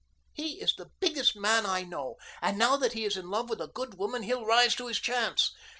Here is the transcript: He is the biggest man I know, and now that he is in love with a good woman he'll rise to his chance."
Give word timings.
He 0.33 0.53
is 0.59 0.73
the 0.73 0.89
biggest 0.99 1.35
man 1.35 1.63
I 1.63 1.83
know, 1.83 2.15
and 2.41 2.57
now 2.57 2.75
that 2.75 2.93
he 2.93 3.05
is 3.05 3.15
in 3.15 3.29
love 3.29 3.51
with 3.51 3.61
a 3.61 3.67
good 3.67 3.99
woman 3.99 4.23
he'll 4.23 4.47
rise 4.47 4.73
to 4.77 4.87
his 4.87 4.97
chance." 4.97 5.51